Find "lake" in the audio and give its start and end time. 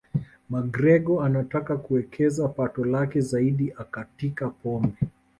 2.85-3.21